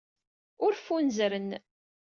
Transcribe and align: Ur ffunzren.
Ur 0.65 0.71
ffunzren. 0.79 1.49